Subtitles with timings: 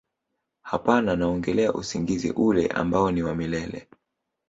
[0.61, 3.87] hapana naongelea usingizi ule ambao ni wa milele